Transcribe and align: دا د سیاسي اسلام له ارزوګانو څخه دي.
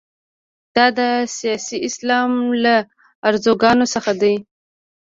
دا 0.75 0.85
د 0.97 0.99
سیاسي 1.37 1.77
اسلام 1.89 2.31
له 2.63 2.75
ارزوګانو 3.29 3.85
څخه 3.93 4.11
دي. 4.21 4.35